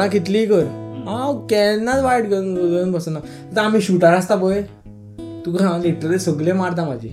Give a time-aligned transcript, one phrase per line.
[0.00, 0.64] ना कितलीय कर?
[1.06, 3.18] हांव केन्नाच वायट घेवन घेवन बसना.
[3.18, 4.60] आतां आमी शुटर आसता पळय.
[5.46, 7.08] तुका हांव लिटरली सगळे मारता म्हाजी.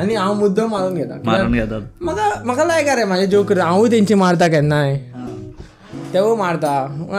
[0.00, 1.18] आनी हांव मुद्दम मारून घेता.
[1.24, 4.96] म्हाका म्हाका लायक रे म्हाजे जोक हांवूय तेंची मारता केन्नाय.
[6.14, 6.72] तेवूय मारता.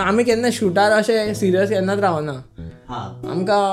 [0.07, 2.33] आमी केन्ना शुटार अशें सिरियस केन्नाच रावना.
[3.31, 3.63] आमकां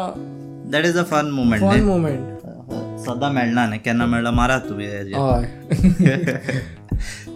[0.73, 5.45] that is a fun moment fun moment सदां मेळना न्ही केन्ना मेळ्ळा मारात तुमी हय.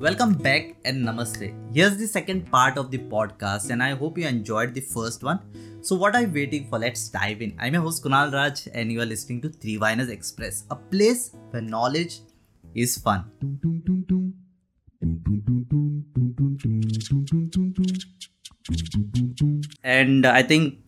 [0.00, 1.44] Welcome back and namaste.
[1.74, 5.40] Here's the second part of the podcast, and I hope you enjoyed the first one.
[5.80, 6.78] So, what are you waiting for?
[6.78, 7.54] Let's dive in.
[7.58, 11.30] I'm your host Kunal Raj, and you are listening to Three Viners Express, a place
[11.50, 12.20] where knowledge
[12.74, 13.24] is fun.
[19.82, 20.78] And I think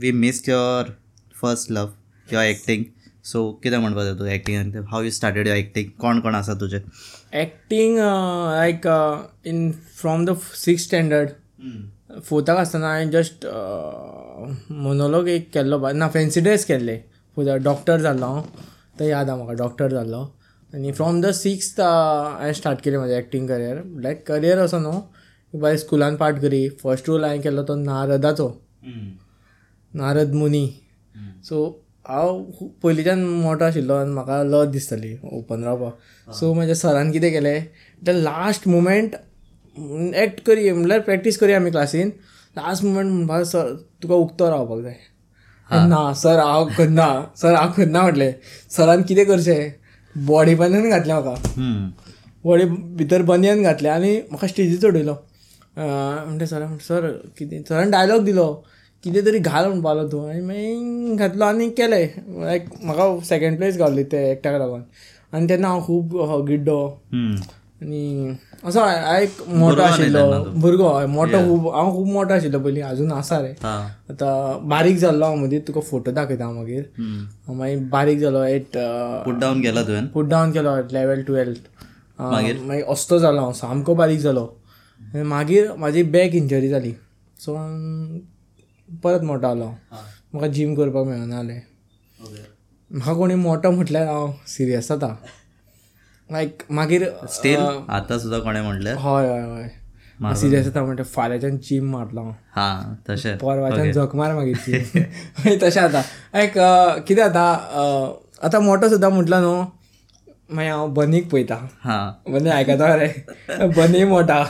[0.00, 0.86] we missed your
[1.34, 1.94] first love,
[2.30, 2.90] your acting.
[3.22, 6.78] So, कितें म्हणपाक जाय तूं acting how you started your acting कोण कोण आसा तुजे
[7.33, 8.85] acting like
[9.47, 11.29] in from the six standard
[12.25, 13.45] फोर्थाक आसतना हांवें जस्ट
[14.85, 16.99] मोनोलॉग एक केल्लो ना फॅन्सी ड्रेस केल्ले
[17.37, 18.41] डॉक्टर जाल्लो हांव
[18.99, 20.21] तो याद आहा म्हाका डॉक्टर जाल्लो
[20.75, 25.01] आनी फ्रॉम द सिक्स्थ हांवें स्टार्ट केलें म्हजें एक्टींग करियर लायक करियर असो न्हू
[25.53, 26.67] बाय स्कुलान पार्ट करी.
[26.83, 28.49] फर्स्ट रोल हांवें केल्लो तो नारदाचो.
[29.93, 30.67] नारद मुनी.
[31.43, 32.41] सो हांव
[32.83, 36.33] पयलींच्यान मोठो आशिल्लो आनी म्हाका लज दिसताली ओपन रावपाक.
[36.33, 37.61] सो म्हाज्या सरान कितें केलें
[38.05, 39.15] द लास्ट मुमेंट
[40.21, 42.09] एक्ट करी म्हणल्यार प्रॅक्टीस करी आमी क्लासीन
[42.57, 44.95] लास्ट मुमेंट म्हणपाक सर तुका उक्तो रावपाक जाय.
[45.89, 47.07] ना सर हांव करना
[47.41, 48.33] सर हांव करना म्हटलें.
[48.77, 51.35] सरान कितें करचें बॉडी बनियन घातलें म्हाका.
[52.43, 52.65] बॉडी
[52.97, 55.13] भितर बनियन घातलें आनी म्हाका स्टेजीर चडयलो.
[55.77, 58.49] म्हणटा सर सर कितें सरान डायलॉग दिलो.
[59.03, 60.29] कितें तरी घाल म्हणपालो तूं.
[60.29, 62.07] आनी मागीर घातलो आनी केलें
[62.45, 64.81] लायक म्हाका सेकेंड प्लेस गावली ते एकट्याक लागून
[65.33, 66.79] आनी तेन्ना हांव खूब गिड्डो.
[67.81, 68.35] आनी
[68.65, 73.11] असो हांव एक मोठो आशिल्लो भुरगो हय मोठो खूब हांव खूब मोठो आशिल्लो पयलीं आजून
[73.11, 76.83] आसा रे आतां बारीक जाल्लो हांव मदीं तुका फोटो दाखयता हांव मागीर
[77.49, 78.77] मागीर बारीक जालो एट
[79.25, 81.69] पुट डावन केला तुवें पुट डावन केलो लेवल टुवेल्थ
[82.19, 82.83] मागीर?
[82.91, 84.45] अस्तो जालो हांव सामको बारीक जालो
[85.25, 86.93] मागीर म्हाजी बॅक इंजरी जाली
[87.45, 87.55] सो
[89.03, 90.01] परत मोठो जालो हांव
[90.33, 91.59] म्हाका जीम करपाक मेळना जालें
[92.91, 95.13] म्हाका कोणी मोठो म्हटल्यार हांव सिरियस जाता
[96.29, 99.41] लायक मागीर स्टील आतां सुद्दां कोणें म्हणलें हय हय
[100.19, 100.33] हय.
[100.35, 102.31] सिरियस जाता म्हणटा फाल्यांच्यान जीम मारलो हांव.
[102.55, 104.55] हा तशें परवाच्यान झक मार मागीर
[105.63, 106.01] तशें जाता
[106.33, 106.53] लायक
[107.07, 107.43] कितें जाता
[108.45, 109.61] आतां मोठो सुद्दां म्हटलो न्हू
[110.55, 111.55] मागीर हांव बनीक पळयता.
[111.83, 111.97] हा.
[112.27, 113.07] बनी आयकता रे.
[113.77, 114.43] बनी मोठा.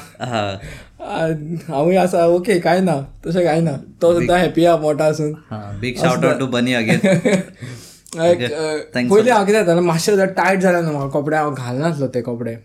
[1.09, 3.71] हांवूय आसा ओके काय ना तशें काय ना.
[4.01, 5.33] तो सुद्दां हॅपी आहा मोठा असून.
[5.49, 6.99] हा big shout out to Bunny again
[8.15, 12.55] पयलीं हांव कितें जातालें मातशें सुद्दां टायट जालें न्हू म्हाका कपडे हांव घालनासलो ते कपडे.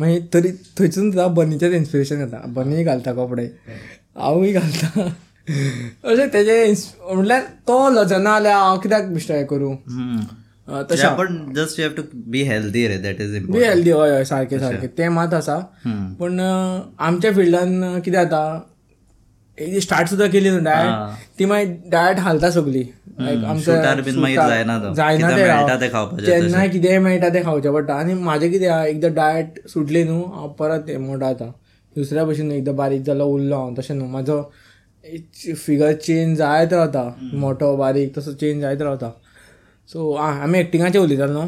[0.00, 3.46] मागीर तरी थंयसून सुद्दां बनीचेच इन्स्पिरेशन घेता बनी घालता कपडे.
[4.18, 5.08] हांवूय घालता.
[6.08, 6.56] अशें तेजे
[7.12, 9.74] म्हणल्यार तो लजना जाल्यार हांव कित्याक बिश्ट हें करूं
[10.90, 11.08] तशें.
[11.16, 12.02] पण just you have to
[12.32, 16.40] be healthy ray that is be healthy हय हय सारकें सारकें तें मात आसा पूण
[16.40, 18.40] आमच्या फिल्डान कितें जाता
[19.58, 22.82] एक स्टार्ट सुद्दां केली न्हू डायट ती मागीर डायट हालता सगली
[23.18, 24.78] जायना
[25.16, 29.60] कितें मेळटा तें केन्नाय कितेंय मेळटा तें खावचें पडटा आनी म्हाजें कितें आहा एकदां डायट
[29.72, 31.50] सुटली न्हू हांव परत मोठो जाता
[31.96, 34.08] दुसऱ्या भशेन एकदां बारीक जालो उरलो हांव तशें न्हू.
[34.08, 34.42] म्हाजो
[35.66, 37.04] फिगर चेंज जायत रावता
[37.40, 39.10] मोठो बारीक तसो चेंज जायत रावता
[39.88, 41.46] सो आमी एक्टिंगाचें उलयताले न्हू.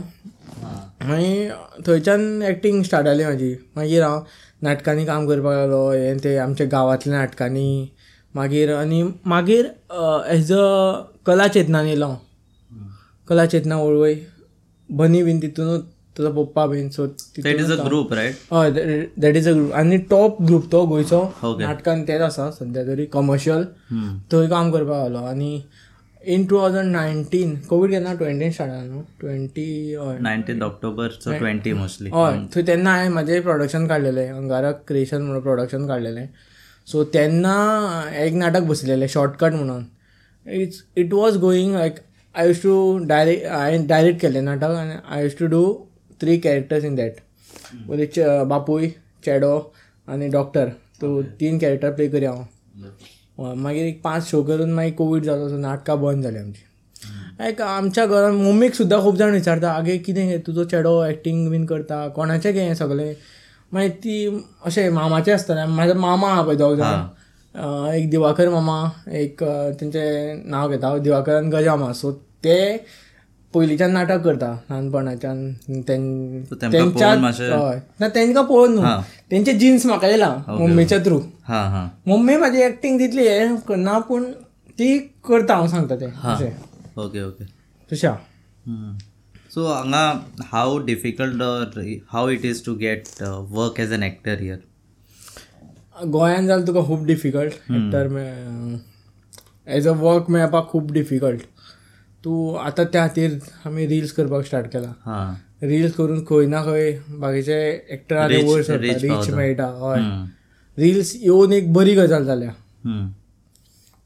[1.08, 1.52] मागीर
[1.86, 4.20] थंयच्यान एक्टींग स्टार्ट जाली म्हाजी मागीर हांव
[4.62, 7.88] नाटकांनी काम करपाक लागलो हें ते आमच्या गांवांतल्या नाटकांनी.
[8.34, 9.64] मागीर आनी मागीर
[10.30, 10.64] एज अ
[11.26, 12.16] कला चेतनान येयलो हांव
[13.28, 14.14] कला चेतना वळवय.
[14.88, 15.84] बनी बीन तितूनच
[16.18, 18.70] तुजो पप्पा bin so that is a group right हय
[19.20, 21.22] दॅट इज अ ग्रुप आनी टॉप ग्रुप तो गोंयचो.
[21.42, 23.64] नाटकान तेच आसा सद्या तरी कमर्शियल
[24.32, 25.26] थंय काम करपाक लागलो.
[25.26, 25.58] आनी
[26.34, 29.66] in two thousand nineteen covid केन्ना ट्वेंटीन स्टार्ट जाला न्हू twenty
[30.22, 35.42] nineteen October so twenty mostly हय थंय तेन्ना हांवें म्हाजें प्रोडक्शन काडलेलें अंगारक क्रिएशन म्हणून
[35.42, 36.26] प्रोडक्शन काडलेलें
[36.88, 37.54] सो तेन्ना
[38.24, 39.84] एक नाटक बसलेलें शॉर्टकट म्हणून.
[40.46, 41.94] It's it was going like
[42.34, 42.76] I use to
[43.08, 45.62] direct हांवें डायरेक्ट केलें नाटक आनी I use to do
[46.20, 47.20] three characters in that
[47.86, 48.88] म्हणजे बापूय
[49.24, 49.58] चेडो
[50.08, 50.68] आनी डॉक्टर
[51.00, 52.42] तो तीन कॅरेक्टर प्ले करी हांव
[53.38, 56.62] मागीर एक पांच शो करून मागीर कोवीड जालो सो नाटकां बंद जाली आमची.
[57.38, 62.06] लायक आमच्या घरान मम्मीक सुद्दां खूब जाण विचारता आगे कितें तुजो चेडो एक्टींग बीन करता
[62.16, 63.12] कोणाचें हें सगळें?
[63.72, 67.92] मागीर ती अशें मामाचें आसतलें म्हाजो मामा आहा पळय दोग जाण.
[67.94, 68.78] एक दिवाकर मामा
[69.20, 69.42] एक
[69.80, 71.92] तेंचें नांव घेता दिवाकर आनी गजामा.
[71.92, 72.12] सो
[72.44, 72.56] ते
[73.54, 75.52] पयलींच्यान नाटक करता ल्हानपणाच्यान.
[75.88, 77.78] तें- सो तेमकां तेंच्या पळोवन मातशें- हय.
[78.00, 79.00] ना तेंकां पळोवन न्हू.
[79.30, 81.86] तेंचे जिन्स म्हाका येयला मम्मीच्या थ्रू हा हा.
[82.06, 84.24] मम्मी म्हाजी एक्टींग तितली हे करना पूण
[84.78, 84.96] ती
[85.28, 86.06] करता हांव सांगता तें.
[86.06, 86.50] अशें.
[86.96, 87.44] Okay okay.
[87.90, 88.16] तशें हा.
[89.54, 90.04] सो हांगा
[90.52, 91.78] how difficult
[92.12, 94.58] how it is to get work as an actor here
[96.06, 98.08] गोंयांत जाल्यार तुका खूब difficult actor
[99.66, 101.40] as a work मेळपाक खूब डिफिकल्ट
[102.24, 104.92] तूं आतां त्या खातीर आमी रिल्स करपाक स्टार्ट केला.
[105.62, 106.90] रिल्स करून खंय ना खंय
[107.20, 107.58] बाकीचे
[107.90, 109.30] एक्टर वयर सरता रीच.
[109.34, 110.00] मेळटा हय.
[110.78, 112.50] रिल्स येवन एक बरी गजाल जाल्या.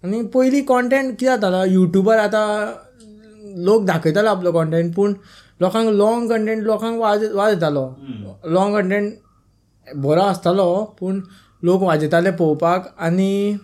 [0.04, 2.46] आनी पयलीं कॉन्टेंट कितें जातालो युट्यूबार आतां
[3.64, 5.14] लोक दाखयतालो आपलो कॉन्टेंट पूण
[5.60, 7.84] लोकांक लॉंग कंटेंट लोकांक वाज वाज येतालो
[8.52, 9.12] लॉंग कंटेंट
[9.86, 11.20] बरो आसतालो पूण
[11.62, 13.56] लोक वाजयताले पळोवपाक आनी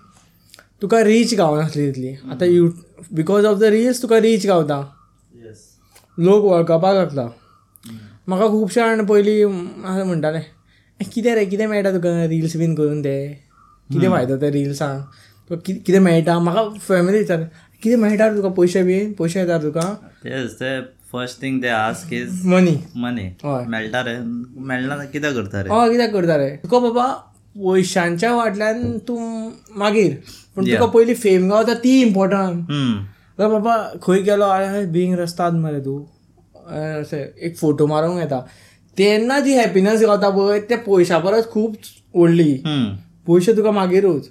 [0.82, 2.14] तुका रीच गावनासली तितली.
[2.30, 2.68] आतां you
[3.12, 4.78] because of the reels Tuka reach गावता.
[6.18, 7.28] लोक वळखपाक लागता.
[8.28, 13.16] म्हाका खुबशे जाण पयलीं म्हणटाले "ए, कितें रे कितें मेळटा तुका रिल्स बीन करून ते?
[13.92, 15.02] कितें फायदो ते रिल्सांक
[15.50, 16.38] तुका कितें मेळटा?
[16.38, 17.42] म्हाका फॅमिली विचार
[17.82, 18.48] कितें मेळटा रे तुका?
[18.56, 19.12] पयशे बीन?
[19.18, 19.86] पयशे येता तुका?
[20.24, 20.80] ते
[21.12, 23.64] first thing they ask is money money हय.
[23.68, 24.16] मेळटा रे?
[24.18, 25.68] मेळना जाल्यार कितें करता रे?
[25.72, 26.50] हय कित्याक करता रे?
[26.62, 27.06] तुका बाबा
[27.56, 30.12] पयशांच्या फाटल्यान तूं मागीर.
[30.56, 30.86] पूण तुका.
[30.86, 32.68] पयली फेम गावता ती इम्पॉर्टंट.
[33.38, 34.46] तर बाबा खंय गेलो
[34.92, 35.98] बिंग रस्तात मरे तूं.
[37.00, 38.40] अशें एक फोटो मारूंक येता.
[38.98, 41.74] तेन्ना जी हॅपिनस गावता पळय ते पयशा परस खूब
[42.14, 42.52] व्हडली.
[43.26, 44.28] पयशे तुका मागीरूच.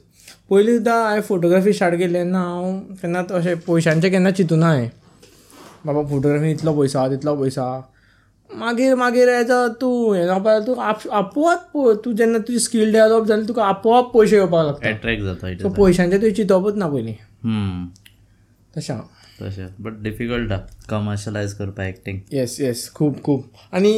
[0.49, 4.89] पयलीं सुद्दां हांवें फोटोग्राफी स्टार्ट केली तेन्ना हांव केन्ना अशें पयशांचें केन्ना चिंतूना हांवें
[5.85, 7.61] बाबा फोटोग्राफी इतलो पयसो आहा तितलो पयसो.
[7.61, 7.81] आहा
[8.59, 12.91] मागीर मागीर एज अ तूं हें जावपाक तूं आप आपोवप पळय, तूं जेन्ना तुजी स्कील
[12.93, 17.13] डेवलप जाली तुका आपोवप पयशे येवपाक लागता एट्रॅक्ट जाता सो पयशांचें तुवें चिंतपच ना पयलीं
[18.77, 18.93] तशें.
[18.93, 19.03] हांव
[19.41, 20.53] तशें बट डिफिकल्ट
[20.89, 23.41] कमर्शलायज करपा एक्टींग येस येस खूब खूब
[23.73, 23.93] आनी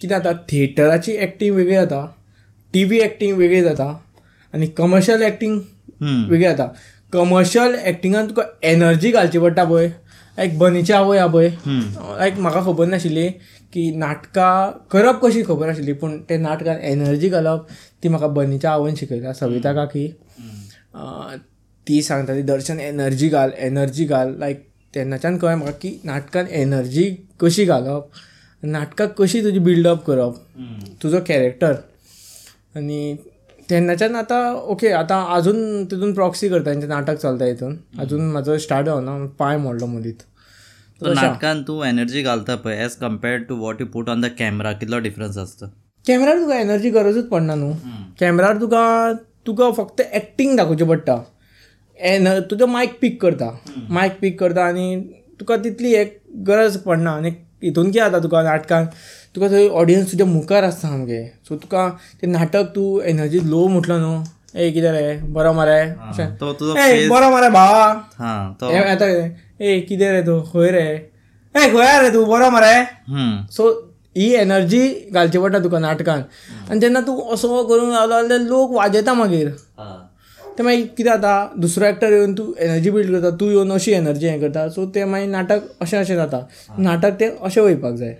[0.00, 2.06] कितें जाता थिएटराची एक्टींग वेगळी जाता
[2.74, 3.86] टी व्ही एक्टींग वेगळी जाता
[4.54, 5.58] आनी कमर्शियल एक्टींग
[6.02, 6.68] वेगळी जाता
[7.12, 9.88] कमर्शियल एक्टिंगान तुका एनर्जी घालची पडटा पळय.
[10.38, 11.48] लायक बनीची आवय आहा पळय.
[12.18, 13.28] लायक म्हाका खबर नाशिल्ली
[13.72, 17.66] की नाटकां करप कशी खबर आशिल्ली पूण ते नाटकान एनर्जी घालप
[18.02, 20.06] ती म्हाका बनीच्या आवयन शिकयता सविता काकी.
[21.88, 24.64] ती सांगता ती दर्शन एनर्जी घाल एनर्जी घाल लायक
[24.94, 27.04] तेन्नाच्यान कळ्ळें म्हाका की नाटकान एनर्जी
[27.40, 28.10] कशी घालप
[28.62, 30.34] नाटकाक कशी तुजी बिल्डअप करप
[31.02, 31.72] तुजो कॅरेक्टर
[32.76, 33.14] आनी
[33.70, 34.42] तेन्नाच्यान आतां
[34.72, 39.56] ओके आतां अजून तितून प्रॉक्सी करता तेंचें नाटक चलता हितून अजून म्हाजो स्टार्ट जावना पांय
[39.56, 40.22] मोडलो मदींत
[41.06, 44.98] नाटकान तूं एनर्जी घालता पळय as compared to what you put on the camera कितलो
[44.98, 45.66] डिफरन्स आसता
[46.04, 47.72] कॅमेरार तुका एनर्जी गरजूच पडना न्हू.
[48.20, 49.12] कॅमेरार तुका
[49.46, 51.16] तुका फक्त एक्टींग दाखोवचें पडटा.
[51.98, 53.50] एन तुजो मायक पीक करता.
[53.90, 54.96] मायक पीक करता आनी
[55.40, 57.30] तुका तितली एक गरज पडना आनी
[57.62, 58.86] हितून कितें जाता तुका नाटकान
[59.34, 61.30] तुका थंय ऑडियन्स तुज्या मुखार आसता सामकें.
[61.48, 61.88] सो तुका
[62.22, 64.24] तें नाटक तूं एनर्जी लो म्हटलो न्हू.
[64.54, 65.16] ए कितें रे?
[65.32, 65.80] बरो मरे.
[67.08, 67.84] बरो मरे भावा
[68.72, 69.06] येता
[69.62, 70.84] ए कितें रे तूं खंय रे
[71.54, 72.76] ए खंय रे तूं बरो मरे.
[73.56, 73.70] सो
[74.16, 74.82] ही एनर्जी
[75.12, 76.22] घालची पडटा तुका नाटकान
[76.70, 79.48] आनी जेन्ना तूं असो करून रावलो जाल्यार लोक वाजयता मागीर.
[80.56, 84.26] ते मागीर कितें जाता दुसरो एक्टर येवन तूं एनर्जी बिल्ड करता तूं येवन अशी एनर्जी
[84.28, 86.46] हें करता सो ते मागीर नाटक अशें अशें जाता
[86.78, 88.16] नाटक तें अशें वयपाक जाय.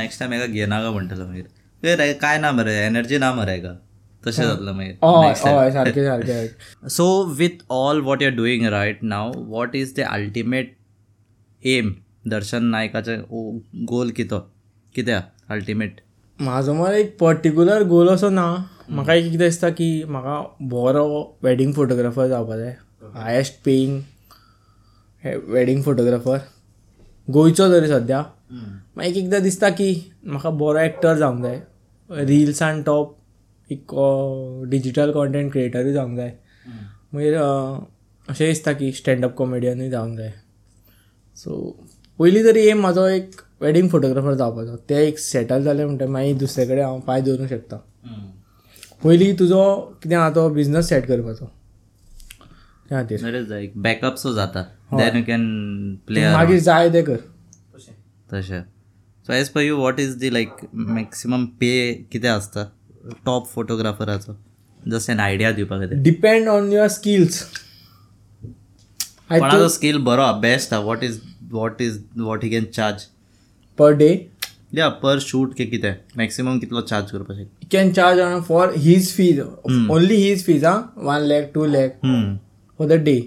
[0.00, 3.72] नेक्स्ट टायम हेका घेनाका म्हणटलो मागीर काय ना मरे एनर्जी ना मरे हेका
[4.24, 5.34] तशें जातलं मागीर
[5.72, 7.06] सारकें सारकें so
[7.38, 10.76] with all what you are doing right now what is the ultimate
[11.62, 11.94] aim
[12.28, 13.20] Darshan नायकाचें
[13.88, 14.38] goal कितो?
[14.94, 15.22] कित्या?
[15.50, 16.00] अल्टिमेट
[16.38, 18.46] म्हाजो मरे एक पर्टिक्युलर गोल असो ना
[18.90, 20.40] म्हाका एक कितें दिसता की म्हाका
[20.70, 21.06] बरो
[21.44, 22.76] वॅडींग फोटोग्राफर जावपा जाय.
[23.14, 24.00] हायेस्ट पेईंग
[25.48, 26.38] वॅडींग फोटोग्राफर
[27.28, 29.90] गोंयचो तरी सद्या मागीर एक एकदां दिसता की
[30.26, 31.60] म्हाका बरो एक्टर जावंक जाय.
[32.10, 33.16] रिल्सान टॉप
[33.70, 33.94] एक
[34.70, 36.32] डिजिटल कॉन्टेंट क्रिएटरूय जावंक जाय.
[37.14, 37.34] मागीर
[38.28, 40.32] अशें दिसता की स्टँडअप कॉमेडियनूय जावंक जाय.
[41.36, 41.76] सो
[42.18, 44.76] पयलीं तरी एम म्हाजो एक वॅडींग फोटोग्राफर जावपाचो.
[44.88, 47.76] तें एक सेटल जालें म्हणटा मागीर दुसरे कडेन हांव पांय दवरूंक शकता.
[49.04, 49.62] पयलीं तुजो
[50.02, 51.46] कितें आहा तो बिझनस सेट करपाचो?
[52.88, 54.62] त्या खातीर दॅट इज लायक बॅकअप्सो जाता.
[54.92, 57.16] देन यू कॅन प्ले मागीर जाय तें कर.
[58.32, 58.62] तशें.
[59.26, 62.64] So as per you what is the like maximum pay कितें आसता?
[63.26, 64.36] टॉप फोटोग्राफराचो
[64.90, 67.42] जस्ट एन आयडिया दिवपाक खातीर डिपेंड ऑन युअर स्किल्स
[69.30, 71.20] कोणाचो स्कील बरो आहा बेस्ट आहा what is
[71.52, 73.04] what is what he can charge
[73.78, 74.08] per day
[74.74, 79.40] या पर शूट के कितें मॅक्सिमम कितलो चार्ज शकता can charge on for his fees
[79.40, 82.00] only his fees ah one lakh two lakh
[82.78, 83.20] for the day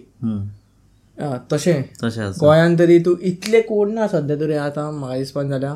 [1.51, 5.73] तशें तशें गोंयान तरी तूं इतले कोण ना सद्या तरी आतां म्हाका दिसपाक जाल्या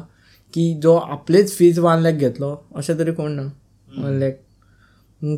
[0.53, 3.47] की जो आपलेच फीज वन लॅक घेतलो अशें तरी कोण ना.
[4.19, 4.39] लॅक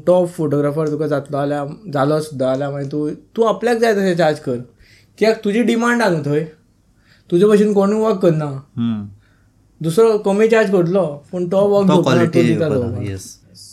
[0.08, 4.40] टॉप फोटोग्राफर तुका जातलो जाल्यार जालो सुद्दां जाल्यार मागीर तूं तूं आपल्याक जाय तशें चार्ज
[4.40, 4.58] कर.
[5.20, 6.44] कित्याक तुजी डिमांड आहा न्हू थंय.
[7.30, 8.46] तुजे भशेन कोणूय वर्क करना.
[8.78, 9.08] हम्म.
[9.82, 12.40] दुसरो कमी चार्ज करतलो पूण तो वर्क क्वालिटी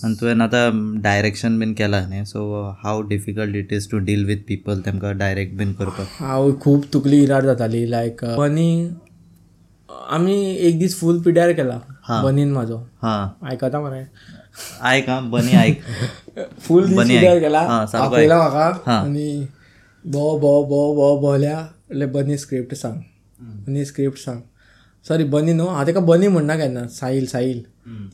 [0.04, 2.40] आनी तुवें आतां डायरेक्शन बीन केलां न्ही so
[2.85, 6.06] how difficult it is to deal with people तेमकां डायरेक्ट बीन करपाक?
[6.21, 8.71] हांव खूब तुकली इराड जाताली लायक बनी
[10.11, 10.35] आमी
[10.68, 11.80] एक दीस फूल पिड्यार केला.
[12.23, 14.04] बनीन म्हाजो आयकता मरे.
[14.90, 15.82] आयक आं बनी आयक
[16.66, 17.40] फूल बनी आयक.
[17.40, 17.60] केला.
[17.60, 18.30] हा, आयक.
[18.32, 18.98] म्हाका हा.
[19.00, 19.28] आनी
[20.04, 23.00] भो भो भो भो भोवल्या म्हणल्यार बनी स्क्रिप्ट सांग.
[23.66, 24.40] बनी स्क्रिप्ट सांग.
[25.08, 27.62] सॉरी बनी न्हू हांव तेका बनी म्हणना केन्ना साहील साहील.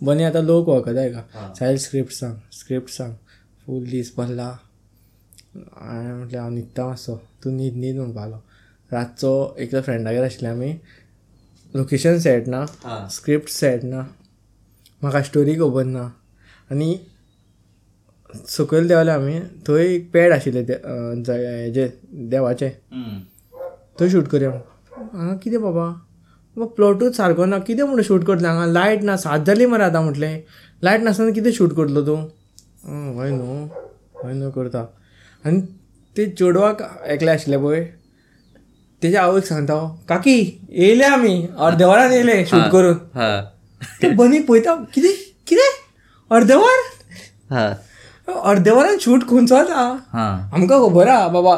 [0.06, 3.12] बनी आतां लोक वळखता हेका साहील स्क्रिप्ट सांग स्क्रिप्ट सांग.
[3.66, 4.46] फूल दीस बसला
[5.56, 8.36] हांवें म्हटलें हांव न्हिदता मातसो तूं न्हीद न्हीद म्हणपालो
[8.92, 10.72] रातचो एकल्या फ्रेंडागेर आशिल्ले आमी
[11.76, 12.64] लोकेशन सेट ना
[13.16, 14.00] स्क्रिप्ट सेट ना.
[15.02, 16.02] म्हाका स्टोरी खबर ना.
[16.72, 16.90] आनी
[18.48, 19.38] सकयल देवले आमी
[19.68, 21.88] थंय एक पॅड आशिल्लें हेजें
[22.30, 22.70] देवाचें.
[24.00, 25.84] थंय शूट करया हांगा कितें बाबा?
[26.56, 30.02] बाबा प्लॉटूच सारको ना कितें म्हणून शूट करतलें हांगा लायट ना सात जाली मरे आतां
[30.04, 30.42] म्हटलें.
[30.84, 32.16] लायट नासतना कितें शूट करतलो तूं?
[33.18, 33.56] हय न्हू
[34.24, 34.84] हय न्हू करता.
[35.44, 35.60] आनी
[36.16, 37.84] ते चेडवाक एकले आशिल्ले पळय
[39.02, 39.76] तेज्या आवयक सांगता
[40.08, 40.38] काकी
[40.70, 42.96] येयले आमी अर्दे वरान येयले शूट करून.
[44.02, 45.14] ते बनी पळयता कितें
[45.46, 45.81] कितें?
[46.36, 46.78] अर्दे वर
[47.50, 47.72] हां.
[48.50, 49.80] अर्दे वरान शूट खंयचो जाता
[50.12, 50.32] हां.
[50.54, 51.54] आमकां खबर आहा बाबा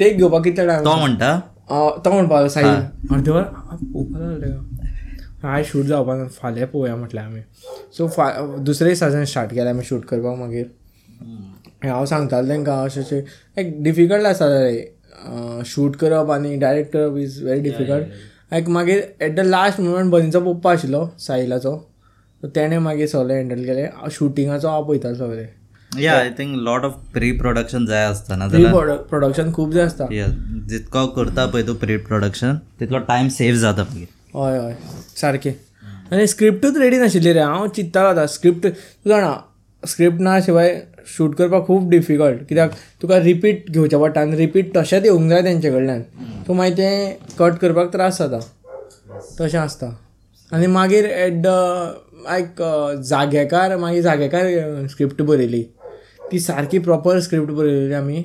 [0.00, 1.38] टेक घेवपाक कितले टायम तो म्हणटा?
[2.04, 7.40] तो म्हणपाक साईल अर्दे वर पळोवपाक लागले आयज शूट जावपा ना फाल्यां पळोवया म्हटलें आमी
[7.96, 8.30] सो फा
[8.66, 10.66] दुसरे दिसाच्यान स्टार्ट केलें आमी शूट करपाक मागीर.
[11.84, 13.22] हांव सांगतालो तांकां अशें अशें.
[13.58, 15.64] एक डिफिकल्ट आसा रे.
[15.66, 18.06] शूट करप आनी डायरेक्ट करप इज व्हेरी डिफिकल्ट
[18.52, 21.74] लायक मागीर एट द लास्ट मुमेंट बनीचो पप्पा आशिल्लो साहिलाचो.
[22.42, 24.08] तेणें मागीर सगळें हँडल केलें.
[24.12, 25.46] शुटिंगाचो हांव पळयतालो सगळें.
[26.00, 30.06] Yeah I think lot of pre production जाय आसतना प्री जाल्यार प्रोडक्शन खूब जाय आसता
[30.68, 34.74] जितको करता पळय तूं प्री प्रोडक्शन तितलो टायम सेव जाता मागीर हय हय.
[35.16, 35.52] सारकें
[36.12, 37.40] आनी स्क्रिप्टूच रेडी नाशिल्ली रे.
[37.40, 39.34] हांव चिंत्तालो आतां स्क्रिप्ट तूं जाणा
[39.82, 40.80] स्क्रिप्ट ना शिवाय
[41.16, 42.72] शूट करपाक खूब डिफिकल्ट कित्याक?
[43.02, 46.02] तुका रिपीट घेवचें पडटा आनी रिपीट तशेंच येवंक जाय तेंचे कडल्यान
[46.46, 48.38] सो मागीर तें कट करपाक त्रास जाता.
[49.40, 49.88] तशें आसता.
[50.52, 51.46] आनी मागीर एट द
[52.24, 52.62] लायक
[53.06, 55.62] जागेकार मागीर जागेकार स्क्रिप्ट बरयली.
[56.30, 58.22] ती सारकी प्रॉपर स्क्रिप्ट बरयली आमी.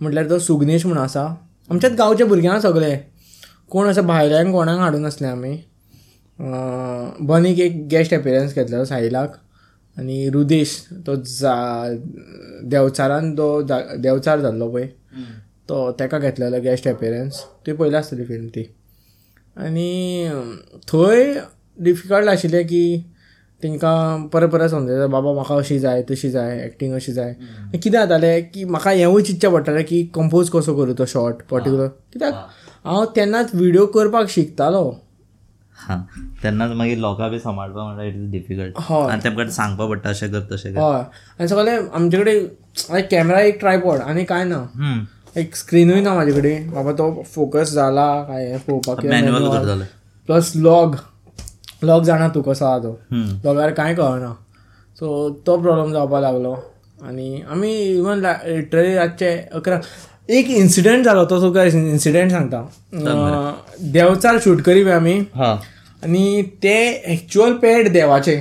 [0.00, 1.24] म्हटल्यार तो सुगनेश म्हणून आसा.
[1.70, 2.96] आमच्याच गांवचे भुरग्यां सगळे.
[3.70, 5.56] कोण असं भायल्यान कोणाक हाडून नासले आमी.
[7.20, 9.36] बनीक एक गॅस्ट एपियरन्स घेतलेलो साहिलाक
[9.96, 11.54] आनी रुदेश तो जा
[12.64, 14.86] देवचारान तो देवचार जाल्लो पळय.
[15.68, 18.62] तो ताका घेतलेलो गॅस्ट एपियरन्स ती पयली आसतली फिल्म ती.
[19.56, 20.28] आनी
[20.88, 21.34] थंय
[21.78, 22.82] डिफिकल्ट आशिल्लें की
[23.62, 27.34] तेंकां परत परत समजयता बाबा म्हाका अशी जाय तशी जाय एक्टींग अशी जाय.
[27.72, 32.34] कितें जातालें की म्हाका हेंवूय चिंतचें पडटालें की कंपोज कसो करूं तो शॉर्ट पर्टिक्युलर कित्याक
[32.84, 34.84] हांव तेन्नाच व्हिडिओ करपाक शिकतालो.
[35.78, 35.98] हां.
[36.42, 39.08] तेन्नाच मागीर लोकां बी सांबाळपा म्हणल्यार इट इज डिफिकल्ट हय.
[39.10, 40.80] आनी तेमकां सांगपा पडटा अशें कर तशें कर.
[40.80, 41.02] हय.
[41.38, 44.64] आनी सगळें आमचे कडेन कॅमेरा एक ट्रायपॉड आनी कांय ना.
[45.36, 46.70] एक स्क्रिनूय ना म्हाजे कडेन.
[46.70, 49.86] बाबा तो फोकस जाला काय हें पळोवपाक
[50.28, 50.96] प्लस लॉग
[51.82, 52.98] लॉग जाणा तूं कसो आहा तो.
[53.44, 54.32] लॉगार कांय कळना.
[55.00, 55.06] सो
[55.46, 56.52] तो प्रॉब्लम जावपाक लागलो.
[57.06, 59.80] आनी आमी इवन लिटरली रातचे अकरा
[60.28, 62.62] एक इन्सिडंट जालो तो तुका इन्सिडंट सांगता.
[63.92, 65.54] देवचार शूट करी आमी हां.
[66.04, 66.78] आनी ते
[67.12, 68.36] एक्चुअल पॅड देवाचे.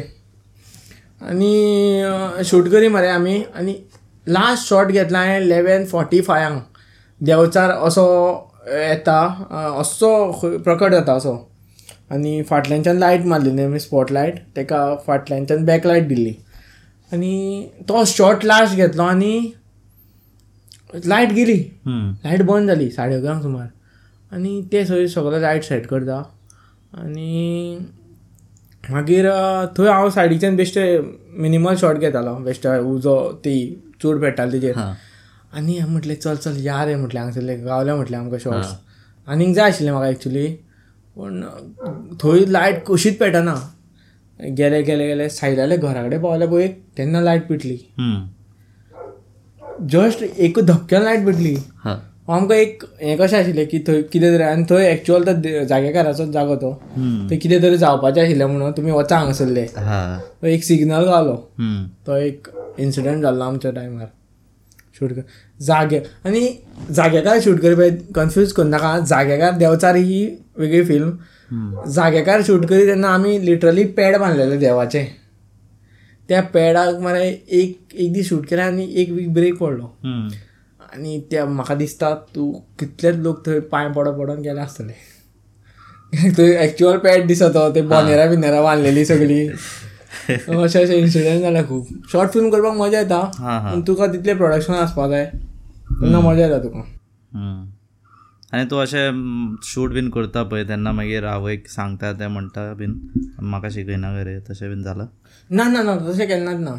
[1.22, 3.76] आनी शूट करी मरे आमी आनी
[4.28, 6.62] लास्ट शॉट घेतला हांवें लेवेन फॉर्टी फायांक
[7.22, 8.08] देवचार असो
[8.68, 9.20] येता
[9.82, 11.36] असो प्रकट जाता असो.
[12.12, 16.34] आनी फाटल्यानच्यान लायट मारलेली आमी स्पॉट लायट ताका फाटल्यानच्यान बॅकलायट दिल्ली
[17.14, 19.40] आनी तो शॉट लास्ट घेतलो आनी
[21.06, 21.58] लायट गेली.
[21.86, 22.12] हम्म.
[22.26, 23.68] लायट बंद जाली साडे अकरांक सुमार.
[24.32, 26.22] आनी ते थंय सगळो लायट सेट करता.
[26.98, 27.78] आनी
[28.92, 29.30] मागीर
[29.78, 31.00] थंय हांव सायडीच्यान बेश्टे
[31.44, 32.36] मिनिमल शॉट घेतालो.
[32.44, 33.58] बेश्टे उजो ती
[34.02, 38.40] चूड पेट्टाली तेजेर आनी हांवें म्हटलें चल चल या रे म्हटलें हांगसरले गावले म्हटलें आमकां
[38.40, 38.74] शॉर्ट्स
[39.28, 40.48] आनीक जाय आशिल्लें म्हाका एक्चुली
[41.18, 41.42] पूण
[42.24, 43.56] थंय लायट कशीच पेटना.
[44.58, 47.78] गेले गेले गेले सायडाले घरा कडेन पावले पळय तेन्ना लायट पेटली.
[49.92, 51.56] जस्ट एक धपक्यान लायट पेटली.
[51.84, 51.96] हां.
[52.36, 56.56] आमकां एक हें कशें आशिल्लें की थंय कितें तरी आनी थंय एक्चुअल तो जागेकाराचोच जागो
[56.56, 56.72] तो.
[57.30, 60.20] थंय कितें तरी जावपाचें आशिल्लें म्हणून तुमी वचा हांगासरले हां.
[60.42, 61.36] तो एक सिग्नल गावलो.
[62.08, 62.48] तो एक
[62.80, 64.08] इन्सिडंट जाल्लो आमच्या टायमार
[65.00, 65.12] शूट
[65.60, 66.00] जागे.
[66.26, 66.48] आनी
[66.92, 70.26] जाग्याकार शूट करपा कन्फ्यूज करनाका जाग्याकार देंवचार ही
[70.58, 75.04] वेगळी फिल्म जाग्याकार शूट करी तेन्ना आमी लिटरली पॅड बांदलेले देवाचे.
[76.30, 79.86] त्या पॅडाक मरे एक एक दीस शूट केलें आनी एक वीक ब्रेक पडलो.
[80.94, 84.94] आनी त्या म्हाका दिसता तूं कितलेच लोक थंय पांय पडो पडोन गेले आसतले
[86.38, 89.48] थंय एक्च्युअल पॅड दिसता तो बोनेरां बिनेरां बांदलेली सगळी.
[90.30, 93.22] अशे अशे इन्सिडंट जाला खूब शॉर्ट फिल्म करपाक मजा येता.
[93.72, 95.30] पूण तुका तितलें प्रोडक्शन आसपा जाय.
[96.02, 96.82] तेन्ना मजा येता तुका.
[98.54, 102.94] आनी तूं अशें शूट बीन करता पळय तेन्ना मागीर आवयक सांगता तें म्हणटा बीन
[103.42, 105.06] म्हाका शिकयना रे तशें बीन जालां
[105.50, 106.76] ना ना ना तशें केन्नाच ना.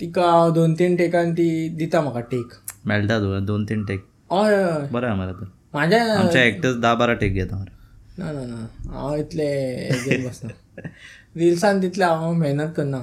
[0.00, 1.48] तिका हांव दोन तीन टेकान ती
[1.78, 2.52] दिता म्हाका टेक
[2.86, 7.14] मेळटा तुका दोन तीन टेक हय हय बरें मरे तर म्हाज्या आमचे एक्टर्स धा बारा
[7.22, 7.76] टेक घेता मरे
[8.18, 8.66] ना ना ना.
[8.92, 9.48] हांव इतले
[10.26, 10.50] बसना
[11.36, 12.98] रिल्सान तितले हांव मेहनत करना.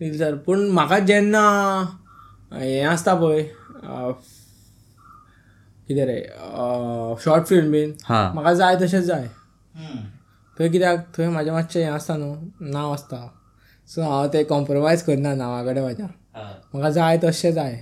[0.00, 1.44] रिल्सार पूण म्हाका जेन्ना
[2.52, 3.42] हें आसता पळय
[5.88, 6.20] कितें रे?
[7.24, 7.94] Short film bin.
[8.04, 8.30] हा.
[8.34, 9.28] म्हाका जाय तशेंच जाय.
[10.56, 13.16] थंय कित्याक थंय म्हाजें मातशें हें आसता न्हू नांव आसता
[13.88, 17.74] सो हांव तें कॉम्प्रोमायज करना नांवा कडेन म्हाज्या म्हाका जाय तशें जाय.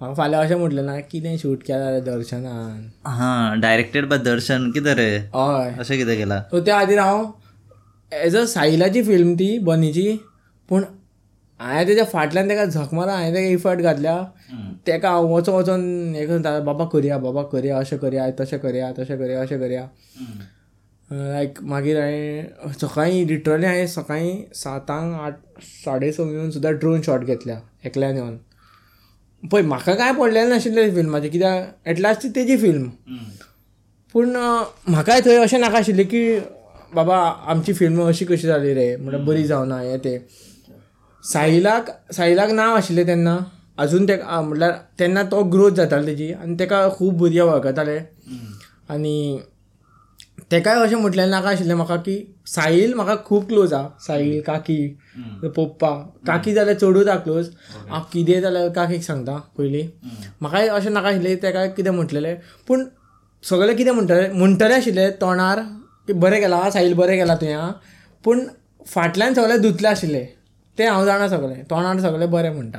[0.00, 2.90] म्हाका फाल्यां अशें म्हटलें ना कितें शूट केलां रे दर्शनान.
[3.06, 5.10] हा डायरेक्टेड बाय दर्शन कितें रे?
[5.34, 5.74] हय.
[5.78, 6.40] अशें कितें केलां?
[6.50, 7.26] सो त्या खातीर हांव
[8.12, 10.08] एज अ साहिलाची फिल्म ती बनीची
[10.68, 10.84] पूण
[11.60, 14.16] हांवें तेच्या फाटल्यान ताका झक मारा हांवें ताका इफर्ट घातल्या.
[14.88, 19.16] ताका हांव वचोन वचोन हें करता बाबा करया बाबा करया अशें करया तशें करया तशें
[19.18, 19.86] करया अशें करया.
[21.10, 25.38] लायक मागीर हांवें सकाळीं लिटरली हांवें सकाळीं सातांक आठ
[25.84, 28.36] साडे स येवन सुद्दां ड्रोन शॉट घेतल्या एकल्यान येवन.
[29.42, 32.88] पळय म्हाका कांय पडलेलें नाशिल्लें फिल्माचें कित्याक एटलास्ट ती तेजी फिल्म
[34.14, 36.22] पूण म्हाकाय थंय अशें नाका आशिल्लें की
[36.94, 37.16] बाबा
[37.52, 38.96] आमची फिल्म अशी कशी जाली रे?
[38.96, 40.18] म्हणल्यार बरी जावना हें तें.
[41.32, 43.38] साहिलाक साहिलाक नांव आशिल्लें तेन्ना
[43.82, 47.98] आजून ते म्हटल्यार तेन्ना तो ग्रोथ जातालो तेजी आनी ताका खूब भुरगे वळखताले.
[48.90, 49.16] आनी
[50.50, 52.16] तेकाय अशें म्हटलें नाका आशिल्लें म्हाका की
[52.46, 54.78] साहील म्हाका खूब क्लोज आहा साहील काकी
[55.56, 55.90] पप्पा.
[56.26, 57.50] काकी जाल्यार चडूच आहा क्लोज
[57.90, 59.86] हांव कितें जाल्यार काकीक सांगता पयलीं.
[60.40, 62.34] म्हाकाय अशें नाका आशिल्लें तेका कितें म्हटलेलें.
[62.68, 62.84] पूण
[63.50, 65.60] सगळें कितें म्हणटलें म्हणटलें आशिल्लें तोंडार
[66.06, 67.70] की बरें केलां साहील बरें केलां तुवें आं
[68.24, 68.44] पूण
[68.86, 70.26] फाटल्यान सगळें धुतलें आशिल्लें.
[70.78, 72.78] तें हांव जाणा सगळें तोंडार सगळें बरें म्हणटा.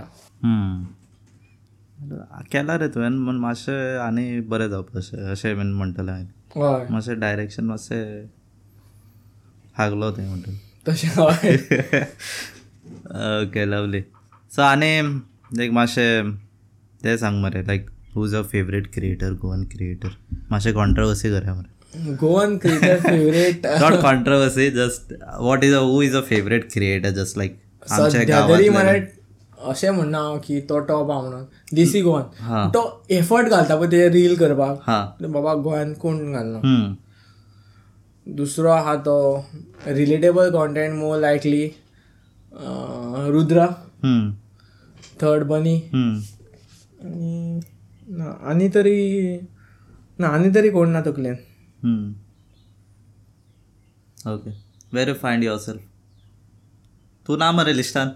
[2.52, 6.28] केला रे तुवें म्हण मातशें आनी बरें जावपा अशें अशें बीन म्हणटलें हांवें.
[6.56, 6.86] हय.
[6.90, 8.26] मातशें डायरेक्शन मातशें
[9.78, 10.52] हागलो तें म्हणटा
[10.88, 11.56] तशें हय.
[13.44, 14.02] ओके लवली
[14.52, 15.02] सो आनी
[15.58, 16.32] लायक मातशें
[17.04, 20.16] तें सांग मरे like who is a favourite creator Goan creator
[20.52, 22.16] मातशें कॉन्ट्रवर्सी करया मरे.
[22.16, 27.38] Goan cricket favourite not controversy just what is a who is a favourite creator just
[27.38, 28.68] like सध्या तरी
[29.62, 31.44] अशें म्हणना हांव की तो टॉप आहा म्हणून.
[31.76, 32.22] देसी गोवन.
[32.40, 32.66] हा.
[32.74, 34.80] तो एफर्ट घालता पळय ते रील करपाक.
[34.84, 35.00] हा.
[35.22, 36.60] बाबा गोंयान कोण घालना
[38.28, 39.16] दुसरो आहा तो
[39.88, 41.66] relatable content more likely
[43.34, 43.68] Rudra.
[45.22, 45.76] Third Bani.
[48.50, 48.98] आनी तरी
[50.20, 51.36] ना आनी तरी कोण ना तकलेन
[54.28, 54.52] okay
[54.94, 55.82] where find yourself
[57.30, 58.10] तू ना मरे लिस्टान.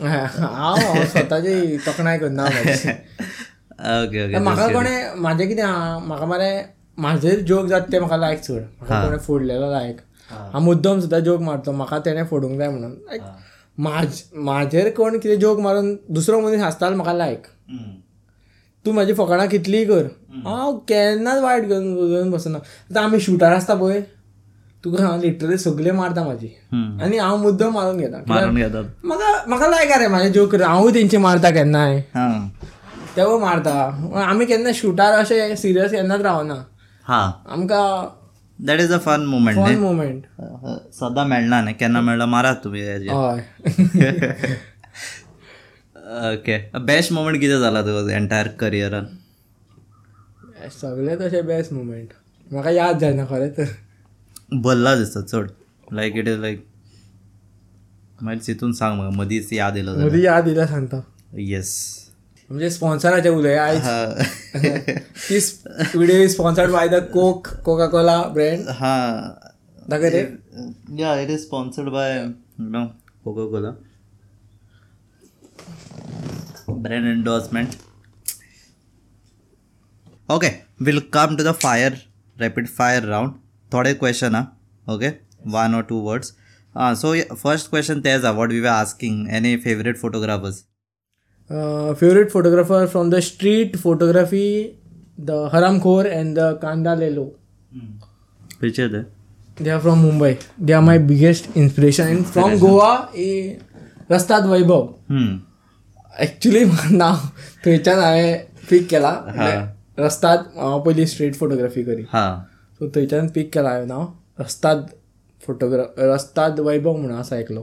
[0.00, 2.44] हांव हांव स्वताची तोखणाय करना.
[2.44, 6.50] ओके ओके म्हाका कोणें म्हाजें कितें आहा म्हाका मरे
[6.98, 9.96] म्हाजेर जोक जाता ते म्हाका लायक चड म्हाका कोणें फोडलेलो लायक.
[10.30, 12.92] हांव मुद्दम सुद्दां जोक मारतो म्हाका तेणें फोडूंक जाय म्हणून.
[12.92, 13.22] लायक
[13.78, 17.46] म्हाज म्हाजेर कोण कितें जोक मारून दुसरो मनीस हांसतालो म्हाका लायक.
[18.84, 20.06] तूं म्हाजी फकाणां कितलीय कर.
[20.44, 22.58] हांव केन्नाच वायट घेवन बसना.
[22.90, 24.02] आतां आमी शुटर आसता पळय.
[24.86, 26.48] तुका हांव लिटरली सगळे मारता म्हाजी
[27.02, 28.82] आनी हांव मुद्दम मारून घेता.
[29.04, 32.48] म्हाका लायक रे म्हाजे जोक हांवूय तेंची मारता केन्नाय हां.
[33.16, 33.72] तेवूय मारता.
[34.24, 36.54] आमी केन्ना शुटार अशें सिरियस केन्नाच रावना
[37.06, 37.30] हां.
[37.52, 37.86] आमकां
[38.58, 40.22] that is a fun moment fun moment
[40.94, 43.08] सदां मेळना न्ही केन्ना मेळ्ळा मारात तुमी हय.
[46.26, 49.06] ओके बेस्ट मुमेंट कितें जाला तुका एंटायर करियरान
[50.72, 52.08] सगळे तशे बेस्ट मुमेंट
[52.46, 53.64] म्हाका याद जायना खरें तर.
[54.52, 55.50] भल्ला दिसता चड
[55.92, 56.64] लायक इट इज लायक
[58.22, 61.00] मागीर चिंतून सांग म्हाका मदींच याद येयलो मदीं याद येयल्या सांगता.
[61.38, 61.72] येस
[62.50, 63.82] म्हणजे स्पॉन्सराचे उलय आयज
[65.28, 65.38] ती
[65.94, 69.20] video sponsored by the Coke Coca Cola brand हां.
[69.88, 70.20] दाखय रे
[71.00, 72.24] yeah it is sponsored by
[72.58, 72.86] no
[73.24, 73.74] Coca Cola
[76.84, 77.74] brand endorsement.
[80.28, 80.50] Okay
[80.86, 81.92] we'll come to the fire
[82.36, 83.34] rapid fire round.
[83.72, 84.46] थोडे क्वेश्चन हा.
[84.94, 85.08] Okay
[85.54, 86.32] one or two words.
[86.74, 89.20] uh, so yeah, first question तेच हा what we were asking.
[89.40, 90.64] Any favorite photographers?
[91.50, 94.46] Favourite photographer from the street photography
[95.20, 97.24] the Haramkhor and the Kanda Lelo
[98.62, 99.04] are they?
[99.62, 103.58] They are from Mumbai they are my biggest inspiration and from Goa a
[104.12, 104.82] Rastad Vaibhav
[106.20, 106.64] actually
[106.96, 107.16] नाव
[107.66, 108.38] थंयच्यान हांवें
[108.70, 109.12] पीक केला.
[109.98, 112.04] रस्ताद हांव पयलीं street photography करी.
[112.12, 112.26] हा.
[112.78, 114.06] So थंयच्यान पीक केला हांवें नाव
[114.40, 114.86] रस्ताद
[115.46, 117.62] फोटोग्राफ रस्ताद वैभव म्हणून आसा एकलो.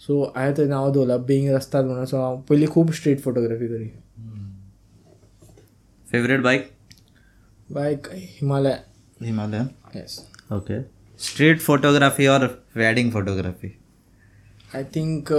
[0.00, 2.04] सो हांवें थंय नांव दवरलां बिंग रस्ताद म्हणून.
[2.04, 3.88] सो हांव पयलीं खूब स्ट्रीट फोटोग्राफी करी.
[6.10, 6.66] favorite bike
[7.70, 8.76] bike Himalaya.
[9.22, 10.18] Himalayan yes
[10.52, 10.78] okay
[11.20, 12.40] street photography or
[12.80, 13.70] wedding photography
[14.74, 15.32] I think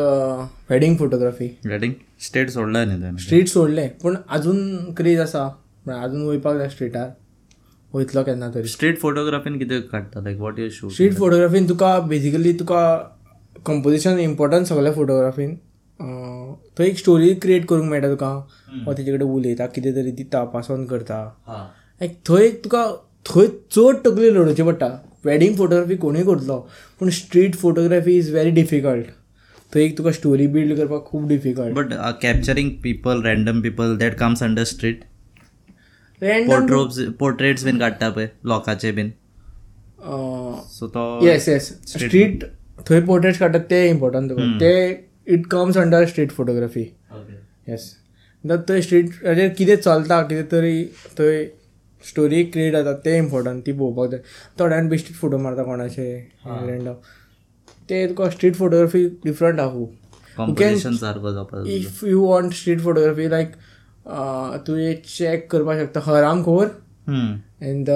[0.69, 1.93] wedding photography wedding?
[2.27, 5.47] state सोडलाय न्ही स्ट्रीट सोडलें पूण आजून क्रेज आसा.
[5.93, 7.09] आजून वयपाक जाय स्ट्रीटार.
[7.93, 12.53] वयतलो केन्ना तरी स्ट्रीट फोटोग्राफीन कितें काडटा like what you shoot street फोटोग्राफीन तुका बेजिकली
[12.59, 12.83] तुका
[13.65, 15.55] कंपोजिशन इम्पॉर्टंट सगळ्या फोटोग्राफीन
[16.79, 18.29] थंय एक स्टोरी क्रिएट करूंक मेळटा तुका.
[18.87, 21.17] वा तेजे कडेन उलयता कितें तरी दिता पास ऑन करता
[22.01, 22.85] एक थंय तुका
[23.29, 24.89] थंय चड तकली लडोवची पडटा.
[25.25, 26.59] वेडींग फोटोग्राफी कोणूय करतलो
[26.99, 29.05] पूण street photography is very difficult
[29.73, 34.43] थंय एक तुका स्टोरी बिल्ड करपाक खूब difficult but capturing people random people that comes
[34.43, 35.03] under street
[36.21, 39.09] portraits portraits bin काडटा पळय लोकांचे बीन
[40.71, 42.43] सो तो येस येस स्ट्रीट
[42.89, 44.71] थंय पोर्ट्रेट्स काडटात ते इम्पॉर्टंट ते
[45.33, 46.81] it comes under street photography
[47.67, 47.93] yes
[48.43, 49.09] थंय स्ट्रीट
[49.57, 50.83] कितें चलता कितें तरी
[51.19, 51.45] थंय
[52.03, 54.19] स्टोरी क्रिएट जाता ते इम्पॉर्टंट ती पळोवपाक जाय
[54.59, 56.09] थोड्यान बेश्टीत फोटो मारता कोणाचे
[56.47, 56.93] रँडम
[57.89, 59.89] ते तुका स्ट्रीट फोटोग्राफी डिफरंट आहा खूब.
[61.67, 63.51] If you want street photography like
[64.67, 65.99] तुवें चॅक करपाक शकता.
[66.05, 66.67] हराम खोर
[67.09, 67.35] Hmm.
[67.63, 67.87] And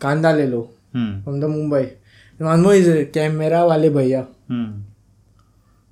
[0.00, 0.60] Kanda Lelo.
[0.96, 1.22] Hmm.
[1.22, 1.90] From the Mumbai
[2.40, 4.22] मानमो is camera वाले भैया.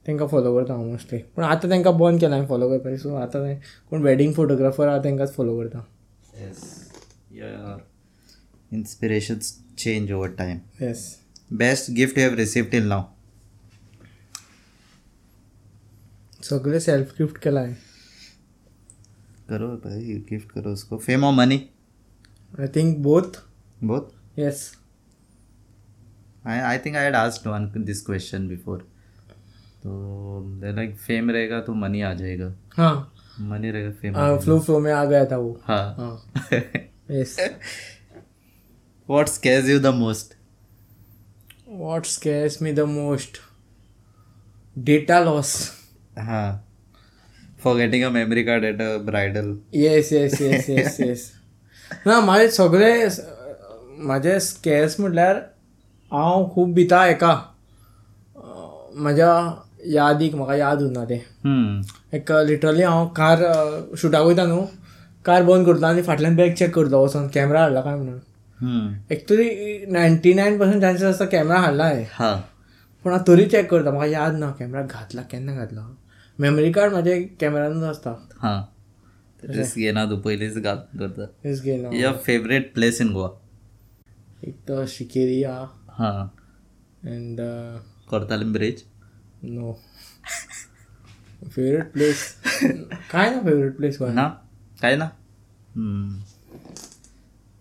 [0.06, 3.54] तांकां फॉलो करता हांव मोस्टली पूण आतां तांकां बंद केला हांवें फॉलो करपाचें सो आतां
[3.90, 5.78] कोण वेडींग फोटोग्राफर आहा तांकांच फॉलो करता.
[8.72, 10.58] Inspirations change over time.
[10.80, 11.16] Yes
[11.60, 13.00] Best gift you have received till now?
[16.42, 17.89] सगळे सेल्फ गिफ्ट केला हांवें
[19.50, 21.68] करो भाई गिफ्ट करो उसको। फेम और money
[22.60, 23.40] I think both
[23.84, 24.12] both?
[24.38, 24.76] Yes
[26.46, 28.80] I I think I had asked one this question before.
[29.82, 29.92] तो
[30.64, 35.04] like fame रहेगा तो मनी आ जाएगा। हाँ। मनी रहेगा फेम फ्लो फ्लो में आ
[35.04, 36.32] गया था वो। हाँ।
[37.10, 37.36] Yes
[39.08, 40.34] what scares you the most?
[41.68, 43.38] What scares me the most
[44.78, 45.54] data loss
[46.18, 46.69] हाँ।
[47.62, 49.48] Forgetting a memory card at a bridal.
[49.72, 51.30] Yes yes yes yes yes
[52.06, 52.92] ना माझे सगळे
[54.08, 55.36] माझे स्केर्स म्हटल्यार
[56.12, 59.32] हांव खूब भिता हेका अं, म्हाज्या
[59.92, 61.14] यादीक म्हाका याद उरना ते
[62.16, 63.42] एक लिटरली हांव कार
[63.98, 64.64] शुटाक वयता न्हू?
[65.24, 66.96] कार बंद करता आनी फाटल्यान बॅग चॅक करता.
[66.96, 68.18] वचोन कॅमेरा हाडला काय म्हणून?
[69.10, 69.48] Actually
[69.92, 72.40] ninety nine percent chances आसता कॅमेरा हाडला हांवें
[73.04, 73.90] पूण हांव तरी चॅक करता.
[73.90, 75.86] म्हाका याद ना कॅमेरा घातला केन्ना घातला?
[76.40, 78.60] मेमरी कार्ड म्हाजे कॅमेरानूच आसता हाँ.
[79.42, 81.24] रिस्क घेना तू पयलींच घाल करता.
[81.44, 83.28] हेच गेलो your favourite place in Goa
[84.48, 85.66] एक तर शिकेरी आहा
[85.98, 86.24] हाँ
[87.06, 87.40] and
[88.10, 88.82] Cortalim bridge.
[89.44, 89.72] No
[91.44, 92.24] favourite place
[93.10, 94.28] काय ना फेवरेट प्लेस गोंय ना?
[94.82, 95.10] काय ना.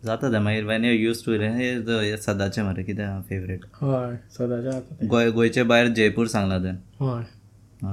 [0.06, 5.08] जाता ते मागीर वेन यू यूज टू हे सदाचें मरे कितें फेवरेट हय तें.
[5.08, 7.26] गोंय गोंयचे भायर जयपूर सांगला तुवें हय.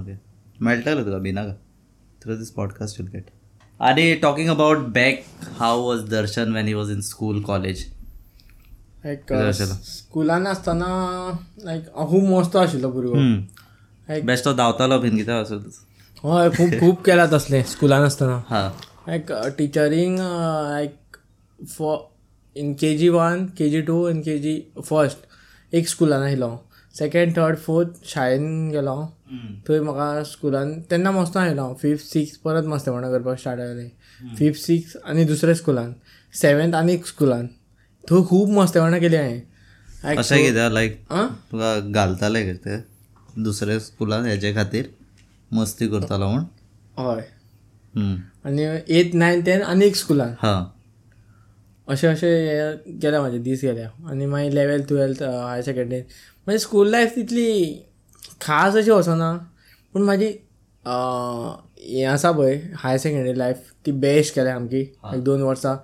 [0.00, 0.14] ओके
[0.62, 1.52] मेळटलें तुका भिनाका
[2.22, 3.30] through this podcast you'll get
[3.80, 5.24] आनी talking about back
[5.58, 7.84] how was Darshan when he was in school college
[9.06, 9.32] like?
[9.84, 10.86] स्कुलान आसतना
[11.64, 15.58] लायक हांव खूब मस्तो आशिल्लो भुरगो लायक बेश्टो धांवतालो बीन कितें असो
[16.24, 18.72] हय खूब खूब केला तसलें स्कुलान आसतना।
[19.08, 21.16] Like teaching like
[21.68, 21.96] for
[22.56, 26.65] in K G one K G two in K G first एक स्कुलान आशिल्लो
[26.98, 28.90] सेकेंड थर्ड फोर्थ शाळेन गेलो.
[28.90, 29.54] हांव.
[29.68, 31.74] थंय म्हाका स्कुलान तेन्ना मस्तो आशिल्लो हांव.
[31.82, 35.92] फिफ्थ सिक्स परत मस्तेपणां करपाक स्टार्ट जालें फिफ्थ सिक्स आनी दुसऱ्या स्कुलान.
[36.34, 37.46] सेवेंथ आनी एक स्कुलान.
[38.04, 42.76] थंय खूब मस्तेपणां केली हांवें अशें कितें लायक तुका घालताले ते?
[43.44, 44.90] दुसऱ्या स्कुलान हेजे खातीर
[45.50, 46.44] मस्ती करतालो म्हूण?
[46.98, 47.22] हय.
[48.46, 48.62] आनी
[48.98, 50.34] एथ नायन टेन आनी एक स्कुलान.
[50.40, 50.54] हा.
[51.88, 56.00] अशें अशें हे गेले म्हाजे दीस गेले आनी मागीर लेवल टुवेल्थ हायर सेकंडरी
[56.46, 57.52] म्हाजी स्कूल लायफ तितली
[58.40, 59.32] खास अशी वचना
[59.92, 60.26] पूण म्हाजी
[60.86, 64.80] हें आसा पळय हायर सेकंडरी लायफ ती बेस्ट केल्या सामकी
[65.14, 65.74] एक दोन वर्सां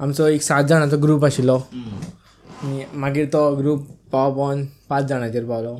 [0.00, 1.56] आमचो एक सात जाणांचो ग्रूप आशिल्लो.
[1.56, 5.76] आनी मागीर तो ग्रूप पाव पावन पांच जाणांचेर पावलो.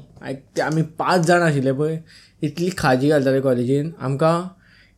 [0.56, 1.98] ते आमी पांच जाण आशिल्ले पळय.
[2.42, 4.40] इतली खाजी घालताले कॉलेजीन आमकां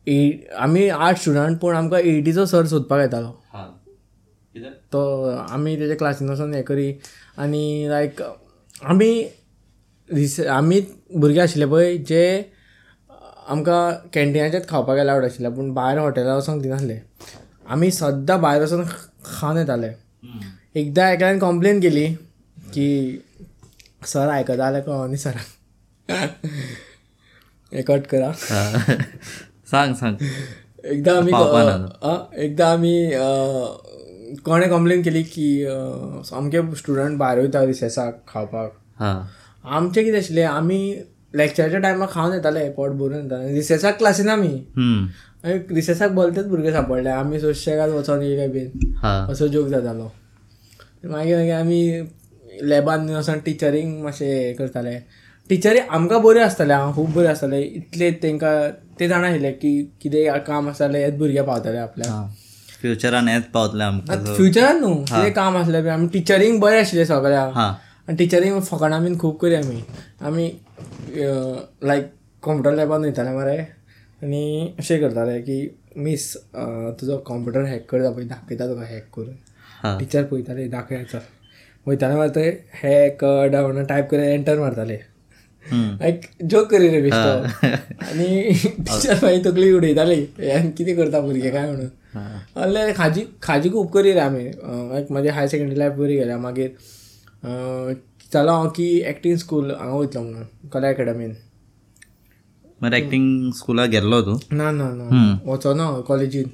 [0.07, 3.31] एट आमी आठ स्टुडंट पूण आमकां एटीचो सर सोदपाक येतालो.
[4.93, 5.03] तो
[5.49, 6.91] आमी तेच्या क्लासीन वचून हें करी.
[7.37, 8.21] आनी लायक
[8.89, 9.11] आमी
[10.09, 10.79] रिस आमी
[11.15, 12.25] भुरगे आशिल्ले पळय जे
[13.49, 16.97] आमकां कॅन्टिनाचेच खावपाक अलावड आशिल्ले पूण भायर हॉटेलार वचोंक दिनासले.
[17.69, 18.83] आमी सद्दां भायर वचून
[19.25, 19.89] खावन येताले.
[20.79, 22.05] एकदां एकल्यान कंप्लेन केली
[22.73, 22.87] की
[24.05, 26.15] सर आयकता जाल्यार कळो न्ही सराक
[27.73, 28.31] हें कट करा.
[29.71, 30.15] सांग सांग.
[30.83, 31.31] एकदां आमी
[32.43, 32.95] एकदां आमी
[34.45, 35.73] कोणें कंप्लेन केली की अ,
[36.29, 38.71] सामके स्टुडंट भायर वयता रिसेसाक खावपाक
[39.01, 40.79] आमचें कितें आशिल्लें आमी
[41.35, 44.53] लॅक्चराच्या टायमार खावन येताले पोट भरून येताले रिसेसाक क्लासीन आमी?
[45.75, 48.93] रिसेसाक भलतेच भुरगे सांपडले। आमी सुशेगाद वचोन येयले बीन
[49.31, 50.09] असो जोक जातालो
[51.09, 52.01] मागीर मागीर आमी
[52.69, 54.95] लॅबान वचोन टिचरींक मातशें हें करताले
[55.49, 58.55] टिचरी आमकां बऱ्यो आसताले आं खूब बऱ्यो आसताले इतले तेंकां
[58.99, 59.71] ते जाणा आशिल्ले की
[60.01, 62.11] कितें काम आसता जाल्यार हेच भुरगे पावताले आपल्याक
[62.85, 64.93] फ्युचरान हेच पावतले आमकां फ्युचरान न्हू.
[65.03, 67.71] कितें काम आसलें बी आमी टिचरींग बरें आशिल्ले सगळ्याक हां.
[68.07, 69.81] आनी टिचरींग फकाणां बीन खूब करी आमी
[70.21, 70.45] आमी
[71.17, 72.11] लायक
[72.43, 73.57] कंप्युटर लॅबान वयताले मरे.
[74.21, 75.57] आनी अशें करताले की
[76.05, 76.33] मिस
[76.99, 79.35] तुजो कंप्युटर हॅक करता पळय दाखयता तुका हॅक करून.
[79.99, 81.19] टिचर पळयताले दाखय चल
[81.87, 82.49] वयताले मागीर ते
[82.83, 84.97] हॅक डावन टायप करून एंटर मारताले.
[85.65, 87.67] लायक जोक करी रे बेश्टो
[88.05, 88.27] आनी
[88.63, 91.89] टिचर मागीर तकली उडयताली हें कितें करता भुरगे काय म्हणून?
[92.15, 92.61] हां.
[92.61, 96.69] असले खाजी खाजी खूब करी रे आमी लायक म्हाजी हाय सेकंडरी लायफ बरी गेल्या मागीर
[97.43, 101.33] चिंततालो हांव की एक्टींग स्कूल हांगा वयतलो म्हणून कला अकॅडमीन
[102.81, 105.51] मरे एक्टिंग स्कुलाक गेल्लो तूं ना ना ना हम्म.
[105.51, 106.47] वचोना कॉलेजीन.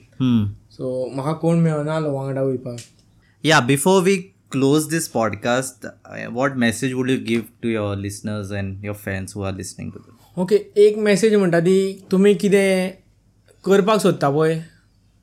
[0.71, 2.79] सो म्हाका कोण मेळना वांगडा वयपाक
[3.67, 4.13] before we
[4.51, 9.33] close this podcast, uh, what message would you give to your listeners and your fans
[9.33, 10.17] who are listening to this?
[10.37, 11.77] Okay एक मेसेज म्हणटा ती
[12.11, 12.89] तुमी कितें
[13.65, 14.59] करपाक सोदता पळय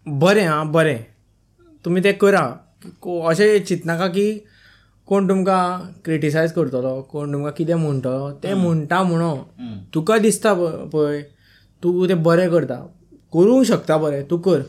[0.08, 1.06] बरें आं बरें.
[1.84, 2.60] तुमी तें करा.
[3.00, 4.44] को- अशें चिंतनाका की
[5.06, 9.38] कोण तुमकां क्रिटिसायज करतलो कोण तुमकां कितें म्हणटलो तें म्हणटा म्हणून.
[9.94, 10.54] तुका दिसता
[10.92, 11.22] पळय
[11.82, 12.74] तूं तें बरें करता.
[13.32, 14.60] करूंक शकता बरें तूं कर.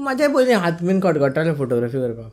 [0.00, 2.32] म्हाजे पयलीं हात बीन कटकटाले फोटोग्राफी करपाक.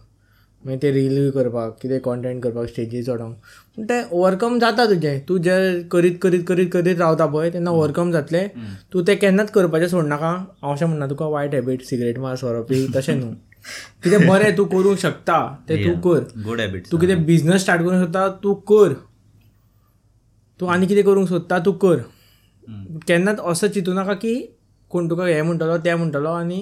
[0.65, 3.36] मागीर ते रील बी करपाक कितें कॉन्टेंट करपाक स्टेजीर चडोवंक
[3.76, 5.19] पूण तें ओवरकम जाता तुजें.
[5.28, 5.54] तूं जे
[5.91, 8.47] करीत करीत करीत करीत रावता पळय तेन्ना ओवरकम जातलें.
[8.91, 13.15] तूं तें केन्नाच करपाचें सोडनाका हांव अशें म्हणना तुका वायट हॅबीट सिगरेट मार सोरप तशें
[13.15, 13.32] न्हू.
[14.04, 15.38] कितें बरें तूं करूंक शकता
[15.69, 16.21] तें तूं कर.
[16.45, 16.91] Good habits.
[16.91, 18.93] तूं कितें बिझनस स्टार्ट करूंक सोदता तूं कर.
[20.60, 22.04] तूं आनी कितें करूंक सोदता तूं कर.
[23.08, 24.36] केन्नाच असो चिंतू नाका की
[24.89, 26.62] कोण तुका हें म्हणटलो तें म्हणटलो आनी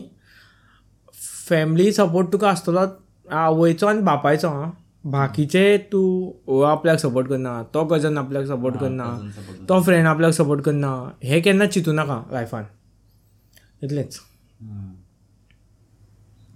[1.50, 2.86] फॅमिली सपोर्ट तुका आसतलो
[3.32, 4.70] आवयचो आनी बापायचो आं
[5.12, 9.06] बाकीचे तूं आपल्याक सपोर्ट करना तो कजन आपल्याक सपोर्ट करना
[9.70, 10.90] तो फ्रेंड आपल्याक सपोर्ट करना
[11.24, 12.66] हें केन्नाच चिंतू नाका लायफान
[13.84, 14.20] इतलेंच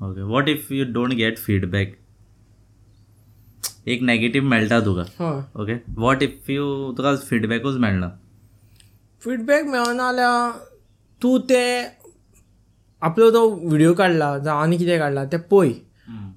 [0.05, 0.23] Okay.
[0.29, 1.91] What if you don't get feedback?
[3.87, 5.03] एक नेगेटिव्ह मेळटा तुका.
[5.61, 6.65] ओके वॉट इफ यू
[6.97, 8.09] तुका फिडबॅकूच मेळना?
[9.23, 10.51] फीडबॅक मेळना जाल्यार
[11.21, 11.83] तूं तें
[13.01, 15.71] आपलो तो व्हिडिओ काडला जावं आनी कितें काडला तें पळय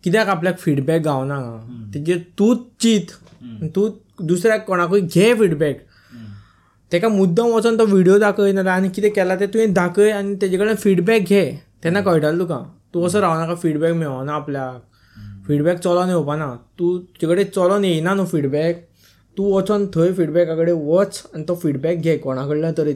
[0.04, 3.88] कित्याक आपल्याक फीडबॅक गावना हांगा तेजेर तूंच चिंत तूं
[4.26, 5.80] दुसऱ्याक कोणाकूय घे फीडबॅक
[6.92, 10.58] तेका मुद्दम वचोन तो व्हिडिओ दाखय नाल्यार आनी कितें केला तें तुवें दाखय आनी तेजे
[10.58, 11.44] कडेन फीडबॅक घे.
[11.84, 12.58] तेन्ना कळटलें तुका.
[12.94, 14.80] तूं असो रावनाका फीडबॅक मेळना आपल्याक.
[15.46, 16.46] फीडबॅक चलोन येवपाना
[16.78, 18.80] तूं तुजे कडेन चलोन येयना न्हू फीडबॅक
[19.36, 22.16] तूं वचोन थंय फीडबॅका कडेन वच आनी तो फीडबॅक घे.
[22.18, 22.94] कोणा कडल्यान तरी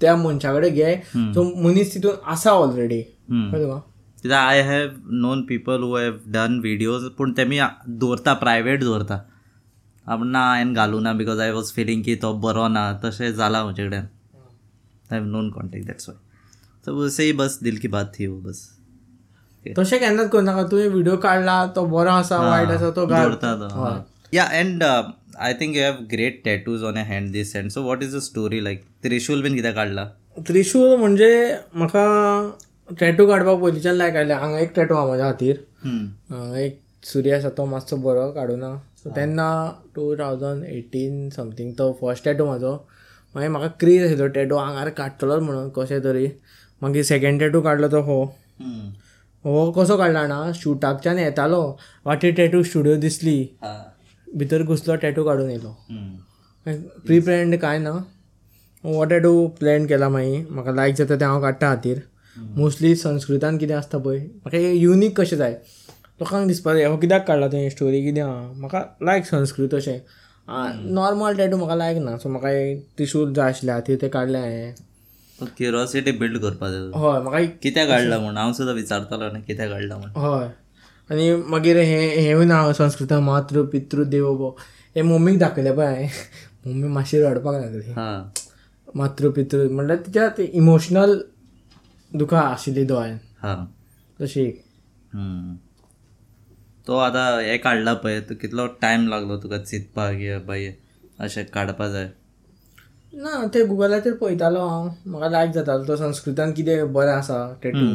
[0.00, 0.94] त्या मनशा कडेन घे.
[1.34, 3.80] जो मनीस तितून आसा ऑलरेडी कळ्ळें तुका?
[4.22, 4.88] कित्याक I have
[5.20, 9.20] known people who have done videos पूण तेमी दवरता प्रायवेट दवरता
[10.06, 13.62] आपण ना हांवें घालूं ना बिकॉज आय वॉज फिलींग की तो बरो ना तशें जाला
[13.64, 14.04] म्हजे कडेन
[15.10, 16.16] I have known contact that's why
[16.86, 18.68] so say बस दिल की बात थी वो बस.
[19.64, 24.44] तशें केन्नाच करनाका तुवें व्हिडिओ काडला तो बरो आसा वायट आसा तो दवरता तो yeah
[24.60, 28.14] and I think you have great tattoos on a hand this hand so what is
[28.16, 30.08] the story like त्रिशूल बीन कित्याक काडला
[30.48, 31.30] त्रिशूल म्हणजे
[31.74, 32.06] म्हाका
[33.00, 35.56] टॅटू काडपाक पयलींच्यान लायक आयलें हांगा एक टॅटू आहा म्हज्या खातीर
[36.58, 39.48] एक सूर्य आसा तो मातसो बरो काडूना सो तेन्ना
[39.96, 42.72] टू थावजंड एटीन समथींग तो फर्स्ट टॅटू म्हाजो
[43.34, 46.26] मागीर म्हाका क्रेज आशिल्लो टॅटू आंगार काडटलोच म्हणून कशें तरी.
[46.82, 48.22] मागीर सेकंड टॅटू काडलो तो हो.
[49.44, 50.40] हो कसो काडला ना?
[50.54, 51.60] शुटाकच्यान येतालो.
[52.04, 53.36] वाटेर टॅटू स्टुडिओ दिसली.
[54.26, 55.74] भितर घुसलो टॅटू काडून येयलो
[57.06, 57.90] प्री प्लॅन्ड कांय ना?
[58.84, 61.98] हो टॅटू प्लॅन केला मागीर म्हाका लायक जाता तें हांव काडटा खातीर
[62.36, 65.52] मोस्टली संस्कृतान कितें आसता पळय म्हाका युनीक कशें जाय
[66.20, 69.98] लोकांक दिसपा जाय हो कित्याक काडला तुवें स्टोरी कितें आहा म्हाका लायक संस्कृत अशें.
[70.94, 72.50] नॉर्मल टॅटू म्हाका लायक ना सो म्हाका
[72.96, 74.74] त्रिशूल जाय आशिल्ले खातीर तें काडलें हांवें.
[75.56, 76.80] क्युरियोसिटी बिल्ड करपा जाय.
[76.80, 80.10] हय म्हाका कित्याक काडला म्हूण हांव सुद्दां विचारतलो न्ही कित्याक काडला म्हूण.
[80.16, 80.48] हय.
[81.10, 84.56] आनी मागीर हे हेवूय ना संस्कृतान मातृ पितृ देवो
[84.96, 86.08] हे मम्मीक दाखयलें पळय हांवें.
[86.66, 87.90] मम्मी मातशी रडपाक लागली.
[87.90, 88.32] हा.
[88.96, 91.18] मातृ पितृ म्हणल्यार तिच्यात इमोशनल
[92.12, 93.54] दुखां आशिल्ली दोळ्यान हा.
[94.20, 94.44] तशी
[95.14, 95.54] हम्म.
[96.86, 100.70] तो आतां हे काडला पळय तो कितलो टायम लागलो तुका चिंतपाक या बाय
[101.20, 102.08] अशें काडपा जाय.
[103.12, 104.88] ना ते गुगलाचेर पळयतालो हांव.
[105.06, 107.86] म्हाका लायक जातालो तो संस्कृतान कितें बरें आसा टॅटू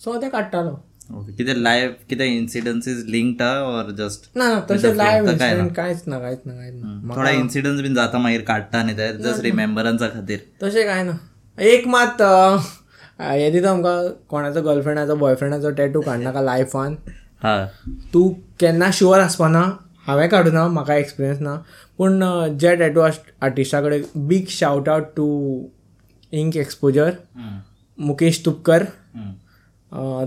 [0.00, 0.70] सो तें काडटालो.
[1.18, 5.66] ओके कितें लायफ कितें इन्सिडन्सीस लिंक्ड ऑर जस्ट ना तशें लायव्ह तर काय ना.
[5.76, 7.14] कांयच ना कांयच ना कांयच ना.
[7.16, 10.40] थोडा इन्सिडन्स बीन जाता मागीर काडटा न्ही ते जस्ट रिमेंबरन्सा खातीर.
[10.62, 11.18] तशें कांय ना.
[11.58, 12.58] एक मात अं,
[13.18, 16.94] हें दिता आमकां कोणाचो गर्लफ्रेंडाचो बॉयफ्रेंडाचो टॅटू काडनाका लायफान
[17.42, 17.66] हा.
[18.14, 18.28] तूं
[18.60, 19.62] केन्ना शुअर आसपाना
[20.06, 21.54] हांवें काडूना म्हाका एक्सपिरियन्स ना.
[21.98, 22.22] पूण
[22.60, 25.26] जे टॅटू आर्टिस्टा कडेन big shout out to
[26.32, 27.10] Ink Exposure.
[27.98, 28.84] Mukesh Tupkar.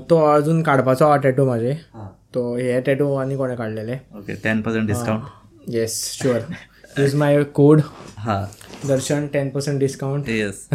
[0.09, 2.07] तो अजून काडपाचो हा टॅटू म्हाजे हा.
[2.33, 6.41] तो हे टॅटू आनी कोणें काडलेले okay ten percent discount yes sure
[6.97, 7.81] use my code
[8.17, 8.43] हा.
[8.87, 10.67] Darshan ten percent discount yes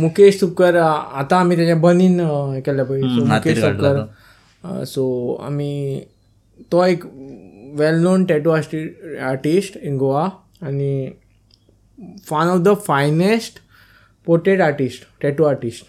[0.00, 4.84] Mukesh Tupkar आतां आमी तेजे बनीन हें केलें पळय सो मुकेश तुपकर.
[4.86, 6.00] सो आमी
[6.72, 7.04] तो एक
[7.78, 10.28] well known tattoo artist in Goa
[10.66, 10.92] आनी
[12.30, 13.58] one of the finest
[14.26, 15.84] portrait artist tattoo artist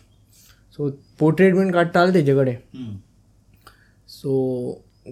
[0.77, 0.89] so
[1.19, 2.57] portrait bin काडटालो तेजे कडेन.
[4.09, 4.31] सो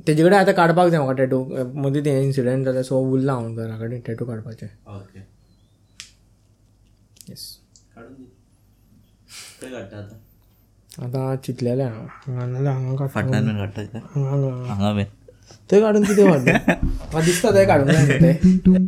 [0.07, 1.43] तेजे कडेन आतां काडपाक जाय म्हाका टॅटू
[1.81, 5.19] मदीं तें इन्सिडंट जालें सो उरला हांव घरा कडेन टॅटू काडपाचें ओके
[7.29, 7.45] येस
[7.95, 8.25] काडून दी
[9.61, 10.17] खंय काडटा आतां?
[11.05, 14.73] आतां चिंतलेलें हांव नाजाल्यार हांगा काड फाटल्यान बीन काडटा कितें हांगा हांगा.
[14.73, 15.05] हांगा बीन
[15.71, 18.85] थंय काडून कितें म्हाका दिसता थंय काडूंक जाय न्ही तें.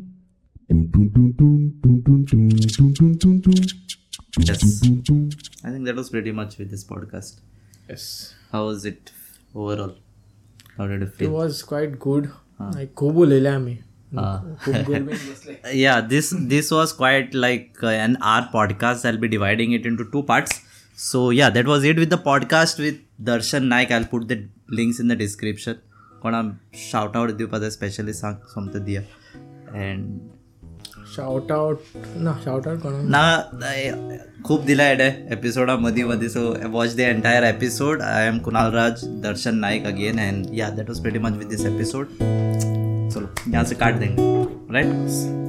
[4.40, 4.62] Yes.
[5.64, 7.40] I think that was pretty much with this podcast.
[7.90, 8.04] Yes
[8.52, 9.12] How was it
[9.56, 9.94] overall?
[10.78, 11.30] How did it it feel?
[11.32, 12.28] Was quite good
[12.98, 13.78] खूब उलयले आमी
[14.18, 14.42] Ah.
[15.72, 19.06] yeah, this this was quite like uh, an our podcast.
[19.06, 20.62] I'll be dividing it into two parts.
[20.96, 23.92] So yeah, that was it with the podcast with Darshan Naik.
[23.92, 25.80] I'll put the links in the description.
[26.24, 26.42] कोणा
[26.90, 29.02] shout out जाय specially सांग सोमतें दिया
[29.84, 30.36] and
[31.16, 31.84] shout out
[32.24, 37.44] ना shout out कोणा ना खूप दिला एडे एपिसोडा मदीं मदीं so watch the entire
[37.44, 41.46] episode I am Kunal Raj Darshan Naik again and yeah that was very much with
[41.46, 42.69] this episode
[43.48, 45.49] यहाँ से काट देंगे राइट